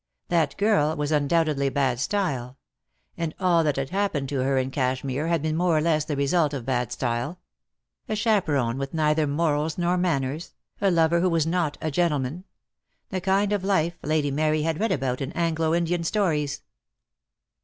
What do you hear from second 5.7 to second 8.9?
or less the result of bad style; a chaperon